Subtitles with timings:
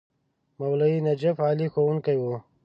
[0.59, 2.35] مولوي نجف علي ښوونکی وو.